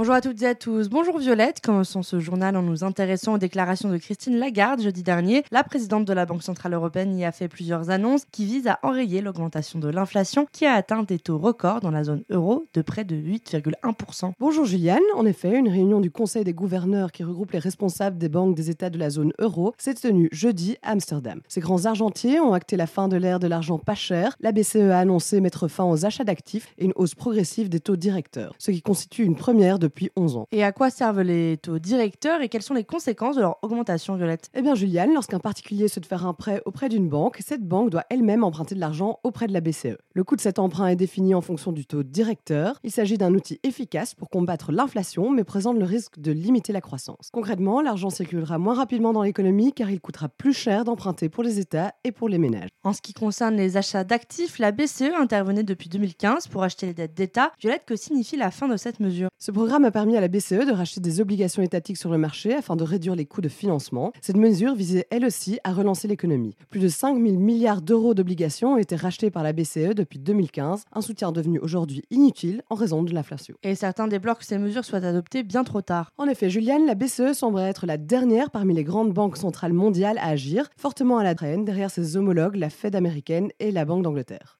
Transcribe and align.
Bonjour 0.00 0.14
à 0.14 0.22
toutes 0.22 0.40
et 0.40 0.46
à 0.46 0.54
tous. 0.54 0.88
Bonjour 0.88 1.18
Violette. 1.18 1.60
Commençons 1.62 2.02
ce 2.02 2.20
journal 2.20 2.56
en 2.56 2.62
nous 2.62 2.84
intéressant 2.84 3.34
aux 3.34 3.38
déclarations 3.38 3.90
de 3.90 3.98
Christine 3.98 4.38
Lagarde 4.38 4.80
jeudi 4.80 5.02
dernier? 5.02 5.44
La 5.50 5.62
présidente 5.62 6.06
de 6.06 6.14
la 6.14 6.24
Banque 6.24 6.42
Centrale 6.42 6.72
Européenne 6.72 7.18
y 7.18 7.26
a 7.26 7.32
fait 7.32 7.48
plusieurs 7.48 7.90
annonces 7.90 8.22
qui 8.32 8.46
visent 8.46 8.66
à 8.66 8.78
enrayer 8.82 9.20
l'augmentation 9.20 9.78
de 9.78 9.90
l'inflation 9.90 10.46
qui 10.52 10.64
a 10.64 10.72
atteint 10.72 11.02
des 11.02 11.18
taux 11.18 11.36
records 11.36 11.80
dans 11.80 11.90
la 11.90 12.02
zone 12.02 12.22
euro 12.30 12.64
de 12.72 12.80
près 12.80 13.04
de 13.04 13.14
8,1%. 13.14 14.32
Bonjour 14.40 14.64
Juliane. 14.64 15.00
En 15.16 15.26
effet, 15.26 15.54
une 15.54 15.68
réunion 15.68 16.00
du 16.00 16.10
Conseil 16.10 16.44
des 16.44 16.54
gouverneurs 16.54 17.12
qui 17.12 17.22
regroupe 17.22 17.52
les 17.52 17.58
responsables 17.58 18.16
des 18.16 18.30
banques 18.30 18.54
des 18.54 18.70
États 18.70 18.88
de 18.88 18.98
la 18.98 19.10
zone 19.10 19.34
euro 19.38 19.74
s'est 19.76 19.92
tenue 19.92 20.30
jeudi 20.32 20.78
à 20.80 20.92
Amsterdam. 20.92 21.42
Ces 21.46 21.60
grands 21.60 21.84
argentiers 21.84 22.40
ont 22.40 22.54
acté 22.54 22.78
la 22.78 22.86
fin 22.86 23.08
de 23.08 23.18
l'ère 23.18 23.38
de 23.38 23.48
l'argent 23.48 23.76
pas 23.76 23.94
cher. 23.94 24.34
La 24.40 24.52
BCE 24.52 24.76
a 24.76 24.98
annoncé 24.98 25.42
mettre 25.42 25.68
fin 25.68 25.84
aux 25.84 26.06
achats 26.06 26.24
d'actifs 26.24 26.72
et 26.78 26.86
une 26.86 26.94
hausse 26.96 27.14
progressive 27.14 27.68
des 27.68 27.80
taux 27.80 27.96
directeurs, 27.96 28.54
ce 28.56 28.70
qui 28.70 28.80
constitue 28.80 29.24
une 29.24 29.36
première 29.36 29.78
de 29.78 29.89
depuis 29.90 30.10
11 30.16 30.36
ans. 30.36 30.46
Et 30.52 30.62
à 30.64 30.72
quoi 30.72 30.88
servent 30.88 31.22
les 31.22 31.56
taux 31.58 31.78
directeurs 31.78 32.40
et 32.40 32.48
quelles 32.48 32.62
sont 32.62 32.74
les 32.74 32.84
conséquences 32.84 33.36
de 33.36 33.40
leur 33.40 33.58
augmentation, 33.62 34.14
Violette? 34.14 34.48
Eh 34.54 34.62
bien, 34.62 34.74
Juliane, 34.74 35.12
lorsqu'un 35.12 35.40
particulier 35.40 35.88
souhaite 35.88 36.06
faire 36.06 36.26
un 36.26 36.32
prêt 36.32 36.62
auprès 36.64 36.88
d'une 36.88 37.08
banque, 37.08 37.38
cette 37.44 37.66
banque 37.66 37.90
doit 37.90 38.04
elle-même 38.08 38.44
emprunter 38.44 38.74
de 38.74 38.80
l'argent 38.80 39.18
auprès 39.24 39.48
de 39.48 39.52
la 39.52 39.60
BCE. 39.60 39.98
Le 40.14 40.24
coût 40.24 40.36
de 40.36 40.40
cet 40.40 40.58
emprunt 40.58 40.86
est 40.86 40.96
défini 40.96 41.34
en 41.34 41.40
fonction 41.40 41.72
du 41.72 41.86
taux 41.86 42.02
directeur. 42.02 42.78
Il 42.84 42.90
s'agit 42.90 43.18
d'un 43.18 43.34
outil 43.34 43.58
efficace 43.62 44.14
pour 44.14 44.30
combattre 44.30 44.70
l'inflation, 44.70 45.30
mais 45.30 45.44
présente 45.44 45.76
le 45.76 45.84
risque 45.84 46.18
de 46.20 46.30
limiter 46.30 46.72
la 46.72 46.80
croissance. 46.80 47.30
Concrètement, 47.32 47.82
l'argent 47.82 48.10
circulera 48.10 48.58
moins 48.58 48.74
rapidement 48.74 49.12
dans 49.12 49.22
l'économie 49.22 49.72
car 49.72 49.90
il 49.90 50.00
coûtera 50.00 50.28
plus 50.28 50.52
cher 50.52 50.84
d'emprunter 50.84 51.28
pour 51.28 51.42
les 51.42 51.58
États 51.58 51.94
et 52.04 52.12
pour 52.12 52.28
les 52.28 52.38
ménages. 52.38 52.68
En 52.84 52.92
ce 52.92 53.02
qui 53.02 53.12
concerne 53.12 53.56
les 53.56 53.76
achats 53.76 54.04
d'actifs, 54.04 54.58
la 54.58 54.70
BCE 54.70 55.12
intervenait 55.18 55.64
depuis 55.64 55.88
2015 55.88 56.46
pour 56.46 56.62
acheter 56.62 56.86
les 56.86 56.94
dettes 56.94 57.14
d'État. 57.14 57.52
Violette, 57.60 57.84
que 57.86 57.96
signifie 57.96 58.36
la 58.36 58.50
fin 58.50 58.68
de 58.68 58.76
cette 58.76 59.00
mesure? 59.00 59.28
Ce 59.38 59.50
programme 59.50 59.69
a 59.70 59.90
permis 59.90 60.16
à 60.16 60.20
la 60.20 60.28
BCE 60.28 60.66
de 60.66 60.72
racheter 60.72 61.00
des 61.00 61.20
obligations 61.20 61.62
étatiques 61.62 61.96
sur 61.96 62.10
le 62.10 62.18
marché 62.18 62.54
afin 62.54 62.74
de 62.74 62.82
réduire 62.82 63.14
les 63.14 63.24
coûts 63.24 63.40
de 63.40 63.48
financement. 63.48 64.12
Cette 64.20 64.36
mesure 64.36 64.74
visait 64.74 65.06
elle 65.10 65.24
aussi 65.24 65.60
à 65.62 65.72
relancer 65.72 66.08
l'économie. 66.08 66.56
Plus 66.70 66.80
de 66.80 66.88
5 66.88 67.14
000 67.14 67.38
milliards 67.38 67.80
d'euros 67.80 68.12
d'obligations 68.12 68.74
ont 68.74 68.78
été 68.78 68.96
rachetés 68.96 69.30
par 69.30 69.44
la 69.44 69.52
BCE 69.52 69.94
depuis 69.94 70.18
2015, 70.18 70.82
un 70.92 71.00
soutien 71.00 71.30
devenu 71.30 71.60
aujourd'hui 71.60 72.02
inutile 72.10 72.62
en 72.68 72.74
raison 72.74 73.04
de 73.04 73.14
l'inflation. 73.14 73.54
Et 73.62 73.76
certains 73.76 74.08
débloquent 74.08 74.40
que 74.40 74.44
ces 74.44 74.58
mesures 74.58 74.84
soient 74.84 75.04
adoptées 75.04 75.44
bien 75.44 75.62
trop 75.62 75.82
tard. 75.82 76.10
En 76.18 76.26
effet, 76.26 76.50
Juliane, 76.50 76.86
la 76.86 76.96
BCE 76.96 77.32
semble 77.34 77.60
être 77.60 77.86
la 77.86 77.96
dernière 77.96 78.50
parmi 78.50 78.74
les 78.74 78.84
grandes 78.84 79.12
banques 79.12 79.36
centrales 79.36 79.72
mondiales 79.72 80.18
à 80.18 80.28
agir, 80.30 80.68
fortement 80.76 81.18
à 81.18 81.24
la 81.24 81.34
traîne 81.34 81.64
derrière 81.64 81.90
ses 81.90 82.16
homologues, 82.16 82.56
la 82.56 82.70
Fed 82.70 82.96
américaine 82.96 83.50
et 83.60 83.70
la 83.70 83.84
Banque 83.84 84.02
d'Angleterre. 84.02 84.59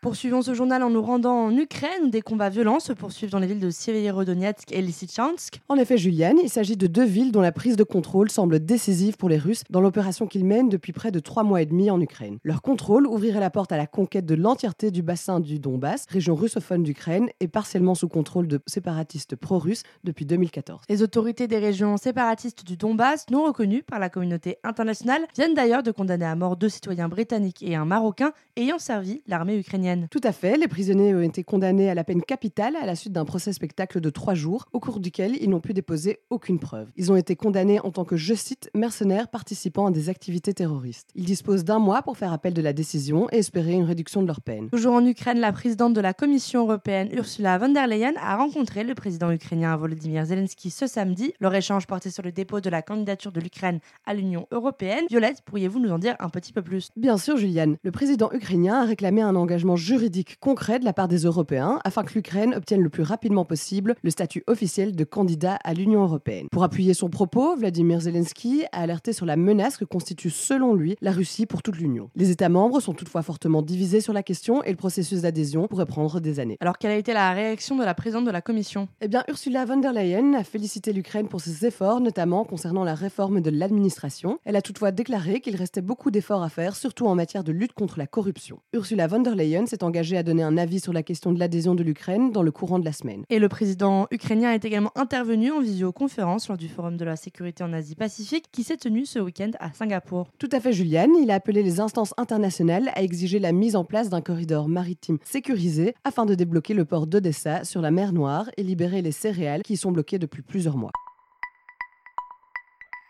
Poursuivons 0.00 0.42
ce 0.42 0.54
journal 0.54 0.84
en 0.84 0.90
nous 0.90 1.02
rendant 1.02 1.46
en 1.46 1.56
Ukraine 1.56 2.04
où 2.04 2.08
des 2.08 2.22
combats 2.22 2.50
violents 2.50 2.78
se 2.78 2.92
poursuivent 2.92 3.30
dans 3.30 3.40
les 3.40 3.48
villes 3.48 3.58
de 3.58 3.70
Severodonetsk 3.70 4.70
et 4.70 4.80
Lysychansk. 4.80 5.60
En 5.68 5.74
effet, 5.74 5.98
Juliane, 5.98 6.36
il 6.40 6.48
s'agit 6.48 6.76
de 6.76 6.86
deux 6.86 7.04
villes 7.04 7.32
dont 7.32 7.40
la 7.40 7.50
prise 7.50 7.74
de 7.74 7.82
contrôle 7.82 8.30
semble 8.30 8.64
décisive 8.64 9.16
pour 9.16 9.28
les 9.28 9.38
Russes 9.38 9.64
dans 9.70 9.80
l'opération 9.80 10.28
qu'ils 10.28 10.44
mènent 10.44 10.68
depuis 10.68 10.92
près 10.92 11.10
de 11.10 11.18
trois 11.18 11.42
mois 11.42 11.62
et 11.62 11.66
demi 11.66 11.90
en 11.90 12.00
Ukraine. 12.00 12.38
Leur 12.44 12.62
contrôle 12.62 13.08
ouvrirait 13.08 13.40
la 13.40 13.50
porte 13.50 13.72
à 13.72 13.76
la 13.76 13.88
conquête 13.88 14.24
de 14.24 14.36
l'entièreté 14.36 14.92
du 14.92 15.02
bassin 15.02 15.40
du 15.40 15.58
Donbass, 15.58 16.06
région 16.08 16.36
russophone 16.36 16.84
d'Ukraine, 16.84 17.28
et 17.40 17.48
partiellement 17.48 17.96
sous 17.96 18.08
contrôle 18.08 18.46
de 18.46 18.60
séparatistes 18.68 19.34
pro-russes 19.34 19.82
depuis 20.04 20.26
2014. 20.26 20.82
Les 20.88 21.02
autorités 21.02 21.48
des 21.48 21.58
régions 21.58 21.96
séparatistes 21.96 22.64
du 22.64 22.76
Donbass, 22.76 23.26
non 23.32 23.46
reconnues 23.46 23.82
par 23.82 23.98
la 23.98 24.10
communauté 24.10 24.58
internationale, 24.62 25.26
viennent 25.36 25.54
d'ailleurs 25.54 25.82
de 25.82 25.90
condamner 25.90 26.26
à 26.26 26.36
mort 26.36 26.56
deux 26.56 26.68
citoyens 26.68 27.08
britanniques 27.08 27.64
et 27.64 27.74
un 27.74 27.84
marocain 27.84 28.32
ayant 28.56 28.78
servi 28.78 29.22
l'armée 29.26 29.58
ukrainienne. 29.58 29.87
Tout 30.10 30.20
à 30.22 30.32
fait, 30.32 30.56
les 30.56 30.68
prisonniers 30.68 31.14
ont 31.14 31.22
été 31.22 31.44
condamnés 31.44 31.90
à 31.90 31.94
la 31.94 32.04
peine 32.04 32.22
capitale 32.22 32.76
à 32.76 32.86
la 32.86 32.94
suite 32.94 33.12
d'un 33.12 33.24
procès 33.24 33.52
spectacle 33.52 34.00
de 34.00 34.10
trois 34.10 34.34
jours, 34.34 34.66
au 34.72 34.80
cours 34.80 35.00
duquel 35.00 35.36
ils 35.40 35.48
n'ont 35.48 35.60
pu 35.60 35.72
déposer 35.72 36.18
aucune 36.30 36.58
preuve. 36.58 36.88
Ils 36.96 37.12
ont 37.12 37.16
été 37.16 37.36
condamnés 37.36 37.80
en 37.80 37.90
tant 37.90 38.04
que, 38.04 38.16
je 38.16 38.34
cite, 38.34 38.70
mercenaires 38.74 39.28
participant 39.28 39.86
à 39.86 39.90
des 39.90 40.08
activités 40.08 40.54
terroristes. 40.54 41.10
Ils 41.14 41.24
disposent 41.24 41.64
d'un 41.64 41.78
mois 41.78 42.02
pour 42.02 42.16
faire 42.16 42.32
appel 42.32 42.54
de 42.54 42.62
la 42.62 42.72
décision 42.72 43.28
et 43.32 43.38
espérer 43.38 43.72
une 43.72 43.84
réduction 43.84 44.22
de 44.22 44.26
leur 44.26 44.40
peine. 44.40 44.68
Toujours 44.70 44.94
en 44.94 45.04
Ukraine, 45.06 45.38
la 45.38 45.52
présidente 45.52 45.94
de 45.94 46.00
la 46.00 46.14
Commission 46.14 46.64
européenne, 46.64 47.08
Ursula 47.12 47.58
von 47.58 47.68
der 47.68 47.86
Leyen, 47.86 48.14
a 48.20 48.36
rencontré 48.36 48.84
le 48.84 48.94
président 48.94 49.30
ukrainien 49.30 49.76
Volodymyr 49.76 50.24
Zelensky 50.26 50.70
ce 50.70 50.86
samedi. 50.86 51.32
Leur 51.40 51.54
échange 51.54 51.86
portait 51.86 52.10
sur 52.10 52.22
le 52.22 52.32
dépôt 52.32 52.60
de 52.60 52.70
la 52.70 52.82
candidature 52.82 53.32
de 53.32 53.40
l'Ukraine 53.40 53.80
à 54.06 54.14
l'Union 54.14 54.46
européenne. 54.50 55.04
Violette, 55.08 55.42
pourriez-vous 55.44 55.80
nous 55.80 55.90
en 55.90 55.98
dire 55.98 56.16
un 56.20 56.28
petit 56.28 56.52
peu 56.52 56.62
plus? 56.62 56.90
Bien 56.96 57.16
sûr, 57.16 57.36
Juliane. 57.36 57.76
Le 57.82 57.90
président 57.90 58.30
ukrainien 58.32 58.82
a 58.82 58.84
réclamé 58.84 59.22
un 59.22 59.36
engagement 59.36 59.76
juridique 59.78 60.38
concret 60.40 60.78
de 60.78 60.84
la 60.84 60.92
part 60.92 61.08
des 61.08 61.18
Européens 61.18 61.78
afin 61.84 62.02
que 62.04 62.14
l'Ukraine 62.14 62.54
obtienne 62.54 62.82
le 62.82 62.90
plus 62.90 63.02
rapidement 63.02 63.44
possible 63.44 63.94
le 64.02 64.10
statut 64.10 64.44
officiel 64.46 64.94
de 64.94 65.04
candidat 65.04 65.58
à 65.64 65.72
l'Union 65.72 66.02
européenne. 66.02 66.48
Pour 66.50 66.64
appuyer 66.64 66.94
son 66.94 67.08
propos, 67.08 67.56
Vladimir 67.56 68.00
Zelensky 68.00 68.64
a 68.72 68.82
alerté 68.82 69.12
sur 69.12 69.24
la 69.24 69.36
menace 69.36 69.76
que 69.76 69.84
constitue 69.84 70.30
selon 70.30 70.74
lui 70.74 70.96
la 71.00 71.12
Russie 71.12 71.46
pour 71.46 71.62
toute 71.62 71.76
l'Union. 71.76 72.10
Les 72.16 72.30
États 72.30 72.48
membres 72.48 72.80
sont 72.80 72.92
toutefois 72.92 73.22
fortement 73.22 73.62
divisés 73.62 74.00
sur 74.00 74.12
la 74.12 74.22
question 74.22 74.62
et 74.64 74.70
le 74.70 74.76
processus 74.76 75.22
d'adhésion 75.22 75.68
pourrait 75.68 75.86
prendre 75.86 76.20
des 76.20 76.40
années. 76.40 76.56
Alors 76.60 76.78
quelle 76.78 76.90
a 76.90 76.96
été 76.96 77.12
la 77.12 77.32
réaction 77.32 77.76
de 77.76 77.84
la 77.84 77.94
présidente 77.94 78.24
de 78.24 78.30
la 78.30 78.42
Commission? 78.42 78.88
Eh 79.00 79.08
bien, 79.08 79.24
Ursula 79.28 79.64
von 79.64 79.78
der 79.78 79.92
Leyen 79.92 80.34
a 80.34 80.44
félicité 80.44 80.92
l'Ukraine 80.92 81.28
pour 81.28 81.40
ses 81.40 81.64
efforts, 81.64 82.00
notamment 82.00 82.44
concernant 82.44 82.84
la 82.84 82.94
réforme 82.94 83.40
de 83.40 83.50
l'administration. 83.50 84.38
Elle 84.44 84.56
a 84.56 84.62
toutefois 84.62 84.90
déclaré 84.90 85.40
qu'il 85.40 85.56
restait 85.56 85.80
beaucoup 85.80 86.10
d'efforts 86.10 86.42
à 86.42 86.48
faire, 86.48 86.74
surtout 86.74 87.06
en 87.06 87.14
matière 87.14 87.44
de 87.44 87.52
lutte 87.52 87.72
contre 87.72 87.98
la 87.98 88.06
corruption. 88.06 88.60
Ursula 88.72 89.06
von 89.06 89.20
der 89.20 89.34
Leyen 89.34 89.66
s'est 89.68 89.84
engagée 89.84 90.16
à 90.16 90.22
donner 90.22 90.42
un 90.42 90.56
avis 90.56 90.80
sur 90.80 90.92
la 90.92 91.02
question 91.02 91.32
de 91.32 91.38
l'adhésion 91.38 91.74
de 91.74 91.82
l'Ukraine 91.82 92.32
dans 92.32 92.42
le 92.42 92.50
courant 92.50 92.78
de 92.78 92.84
la 92.84 92.92
semaine. 92.92 93.24
Et 93.30 93.38
le 93.38 93.48
président 93.48 94.06
ukrainien 94.10 94.52
est 94.52 94.64
également 94.64 94.92
intervenu 94.96 95.50
en 95.50 95.60
visioconférence 95.60 96.48
lors 96.48 96.58
du 96.58 96.68
Forum 96.68 96.96
de 96.96 97.04
la 97.04 97.16
sécurité 97.16 97.64
en 97.64 97.72
Asie-Pacifique 97.72 98.46
qui 98.50 98.62
s'est 98.62 98.76
tenu 98.76 99.06
ce 99.06 99.18
week-end 99.18 99.50
à 99.60 99.72
Singapour. 99.72 100.28
Tout 100.38 100.48
à 100.52 100.60
fait, 100.60 100.72
Juliane. 100.72 101.12
Il 101.22 101.30
a 101.30 101.34
appelé 101.34 101.62
les 101.62 101.80
instances 101.80 102.14
internationales 102.16 102.90
à 102.94 103.02
exiger 103.02 103.38
la 103.38 103.52
mise 103.52 103.76
en 103.76 103.84
place 103.84 104.08
d'un 104.08 104.20
corridor 104.20 104.68
maritime 104.68 105.18
sécurisé 105.24 105.94
afin 106.04 106.26
de 106.26 106.34
débloquer 106.34 106.74
le 106.74 106.84
port 106.84 107.06
d'Odessa 107.06 107.64
sur 107.64 107.80
la 107.80 107.90
mer 107.90 108.12
Noire 108.12 108.50
et 108.56 108.62
libérer 108.62 109.02
les 109.02 109.12
céréales 109.12 109.62
qui 109.62 109.74
y 109.74 109.76
sont 109.76 109.92
bloquées 109.92 110.18
depuis 110.18 110.42
plusieurs 110.42 110.76
mois. 110.76 110.90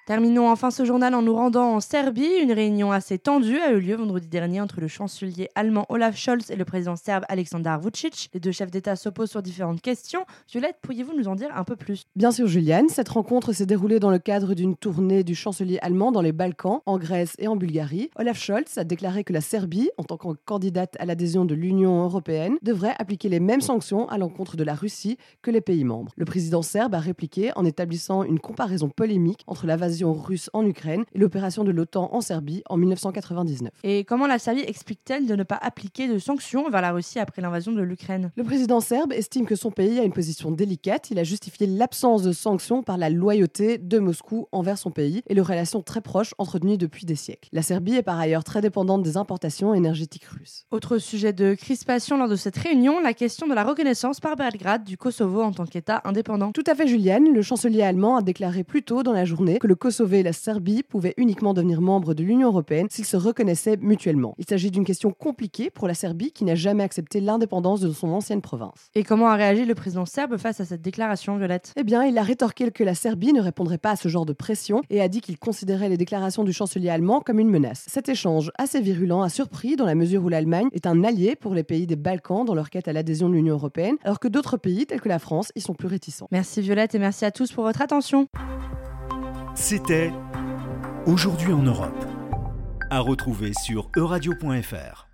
Terminons 0.09 0.49
enfin 0.49 0.71
ce 0.71 0.87
journal 0.87 1.15
en 1.15 1.21
nous 1.21 1.35
rendant 1.35 1.75
en 1.75 1.81
Serbie. 1.81 2.31
Une 2.41 2.53
réunion 2.53 2.93
assez 2.93 3.19
tendue 3.19 3.59
a 3.59 3.73
eu 3.73 3.81
lieu 3.81 3.95
vendredi 3.95 4.27
dernier 4.27 4.59
entre 4.59 4.81
le 4.81 4.89
chancelier 4.89 5.51
allemand 5.55 5.85
Olaf 5.91 6.17
Scholz 6.17 6.51
et 6.51 6.57
le 6.57 6.65
président 6.65 6.97
serbe 6.97 7.27
Aleksandar 7.29 7.79
Vucic. 7.79 8.31
Les 8.33 8.41
deux 8.41 8.51
chefs 8.51 8.71
d'État 8.71 8.97
s'opposent 8.97 9.29
sur 9.29 9.43
différentes 9.43 9.83
questions. 9.83 10.25
Violette, 10.51 10.77
pourriez-vous 10.81 11.13
nous 11.15 11.29
en 11.29 11.35
dire 11.35 11.51
un 11.55 11.63
peu 11.63 11.77
plus? 11.77 12.05
Bien 12.17 12.31
sûr, 12.31 12.47
Juliane. 12.47 12.89
Cette 12.89 13.11
rencontre 13.11 13.53
s'est 13.53 13.67
déroulée 13.67 14.01
dans 14.01 14.11
le 14.11 14.19
cadre 14.19 14.55
d'une 14.55 14.77
tournée 14.77 15.25
du 15.25 15.35
chancelier 15.35 15.79
allemand 15.83 16.11
dans 16.11 16.23
les 16.23 16.33
Balkans, 16.33 16.81
en 16.87 16.97
Grèce 16.97 17.35
et 17.39 17.47
en 17.47 17.57
Bulgarie. 17.57 18.09
Olaf 18.17 18.39
Scholz 18.39 18.79
a 18.79 18.85
déclaré 18.85 19.25
que 19.25 19.35
la 19.35 19.43
Serbie, 19.43 19.91
en 19.99 20.05
tant 20.05 20.17
que 20.17 20.29
candidate 20.47 20.97
à 21.01 21.05
l'adhésion 21.05 21.45
de 21.45 21.55
l'Union 21.55 22.05
européenne, 22.05 22.57
devrait 22.63 22.95
appliquer 22.99 23.29
les 23.29 23.41
mêmes 23.41 23.61
sanctions 23.61 24.09
à 24.09 24.17
l'encontre 24.17 24.57
de 24.57 24.65
la 24.65 24.75
Russie 24.75 25.19
que 25.43 25.51
les 25.51 25.61
pays 25.61 25.85
membres. 25.85 26.13
Le 26.17 26.25
président 26.25 26.63
serbe 26.63 26.95
a 26.95 26.99
répliqué 26.99 27.51
en 27.57 27.67
établissant 27.67 28.23
une 28.23 28.41
comparaison 28.41 28.89
polémique 28.89 29.45
entre 29.47 29.67
l'invasion 29.67 29.98
russe 30.05 30.51
en 30.53 30.65
Ukraine 30.65 31.05
et 31.15 31.19
l'opération 31.19 31.65
de 31.65 31.71
l'OTAN 31.71 32.11
en 32.13 32.21
Serbie 32.21 32.63
en 32.69 32.77
1999. 32.77 33.71
Et 33.85 34.05
comment 34.05 34.27
la 34.27 34.39
Serbie 34.39 34.65
explique-t-elle 34.67 35.27
de 35.27 35.35
ne 35.35 35.43
pas 35.43 35.59
appliquer 35.61 36.09
de 36.09 36.19
sanctions 36.19 36.69
vers 36.71 36.83
la 36.83 36.93
Russie 36.93 37.19
après 37.19 37.43
l'invasion 37.43 37.73
de 37.73 37.83
l'Ukraine? 37.83 38.31
Le 38.37 38.45
président 38.45 38.81
serbe 38.81 39.13
estime 39.13 39.47
que 39.47 39.57
son 39.57 39.71
pays 39.71 39.99
a 39.99 40.05
une 40.05 40.13
position 40.13 40.51
délicate. 40.51 41.11
Il 41.11 41.19
a 41.19 41.25
justifié 41.25 41.67
l'absence 41.67 42.23
de 42.23 42.33
sanctions 42.33 42.83
par 42.83 42.99
la 42.99 43.11
loyauté 43.11 43.79
de 43.79 43.99
Moscou 43.99 44.47
envers 44.53 44.79
son 44.79 44.91
pays 44.91 45.23
et 45.27 45.35
les 45.35 45.41
relations 45.41 45.83
très 45.83 46.01
proches 46.01 46.35
entretenues 46.39 46.79
depuis 46.79 47.07
des 47.07 47.17
siècles. 47.17 47.49
La 47.53 47.63
Serbie 47.63 47.95
est 47.95 48.03
par 48.03 48.19
ailleurs 48.19 48.45
très 48.45 48.61
dépendante 48.61 49.03
des 49.03 49.17
importations 49.17 49.75
énergétiques 49.75 50.25
russes. 50.25 50.67
Autre 50.71 50.99
sujet 50.99 51.33
de 51.33 51.55
crispation 51.55 52.17
lors 52.17 52.29
de 52.29 52.37
cette 52.37 52.57
réunion, 52.57 53.01
la 53.01 53.15
question 53.15 53.47
de 53.47 53.55
la 53.55 53.65
reconnaissance 53.65 54.21
par 54.21 54.37
Belgrade 54.37 54.85
du 54.85 54.97
Kosovo 54.97 55.43
en 55.43 55.53
tant 55.53 55.67
qu'État 55.67 56.01
indépendant. 56.05 56.53
Tout 56.53 56.65
à 56.67 56.75
fait, 56.75 56.87
Julienne. 56.87 57.33
Le 57.33 57.43
chancelier 57.43 57.83
allemand 57.83 58.17
a 58.17 58.23
déclaré 58.23 58.65
plus 58.65 58.83
tôt 58.83 59.03
dans 59.03 59.13
la 59.13 59.25
journée 59.25 59.59
que 59.59 59.67
le 59.67 59.75
Kosovo 59.89 60.17
et 60.17 60.23
la 60.23 60.35
Serbie 60.35 60.83
pouvaient 60.83 61.15
uniquement 61.17 61.55
devenir 61.55 61.81
membres 61.81 62.13
de 62.13 62.23
l'Union 62.23 62.49
européenne 62.49 62.89
s'ils 62.91 63.07
se 63.07 63.17
reconnaissaient 63.17 63.79
mutuellement. 63.81 64.35
Il 64.37 64.45
s'agit 64.45 64.71
d'une 64.71 64.85
question 64.85 65.13
compliquée 65.13 65.71
pour 65.71 65.89
la 65.89 65.95
Serbie 65.95 66.31
qui 66.31 66.45
n'a 66.45 66.55
jamais 66.55 66.83
accepté 66.83 67.23
l'indépendance 67.23 67.81
de 67.81 67.91
son 67.91 68.09
ancienne 68.09 68.43
province. 68.43 68.91
Et 68.95 69.03
comment 69.03 69.29
a 69.29 69.35
réagi 69.35 69.65
le 69.65 69.75
président 69.75 70.05
serbe 70.05 70.37
face 70.37 70.61
à 70.61 70.67
cette 70.67 70.83
déclaration, 70.83 71.39
Violette? 71.39 71.73
Eh 71.75 71.85
bien, 71.85 72.05
il 72.05 72.19
a 72.19 72.23
rétorqué 72.23 72.71
que 72.71 72.85
la 72.85 72.95
Serbie 72.95 73.33
ne 73.33 73.41
répondrait 73.41 73.79
pas 73.79 73.93
à 73.93 73.97
ce 73.97 74.09
genre 74.09 74.27
de 74.27 74.35
pression 74.35 74.83
et 74.91 75.01
a 75.01 75.09
dit 75.09 75.23
qu'il 75.23 75.39
considérait 75.39 75.89
les 75.89 75.97
déclarations 75.97 76.45
du 76.45 76.53
chancelier 76.53 76.91
allemand 76.91 77.23
comme 77.25 77.39
une 77.39 77.49
menace. 77.49 77.87
Cet 77.89 78.11
échange 78.11 78.53
assez 78.59 78.83
virulent 78.83 79.23
a 79.23 79.31
surpris 79.31 79.77
dans 79.77 79.87
la 79.87 79.95
mesure 79.95 80.23
où 80.23 80.29
l'Allemagne 80.29 80.69
est 80.73 80.87
un 80.87 81.03
allié 81.03 81.35
pour 81.35 81.55
les 81.55 81.65
pays 81.65 81.87
des 81.87 81.97
Balkans 81.97 82.45
dans 82.45 82.55
leur 82.55 82.69
quête 82.69 82.89
à 82.89 82.93
l'adhésion 82.93 83.31
de 83.31 83.37
l'Union 83.37 83.55
européenne, 83.55 83.97
alors 84.05 84.21
que 84.21 84.29
d'autres 84.29 84.59
pays 84.59 84.85
tels 84.85 85.01
que 85.01 85.09
la 85.09 85.19
France 85.19 85.51
y 85.57 85.63
sont 85.63 85.73
plus 85.73 85.89
réticents. 85.89 86.29
Merci 86.31 86.61
Violette 86.61 86.95
et 86.95 86.99
merci 86.99 87.25
à 87.25 87.31
tous 87.31 87.53
pour 87.53 87.65
votre 87.65 87.81
attention. 87.81 88.29
C'était 89.61 90.13
Aujourd'hui 91.05 91.53
en 91.53 91.63
Europe. 91.63 92.07
À 92.91 93.01
retrouver 93.01 93.53
sur 93.55 93.91
euradio.fr. 93.97 95.08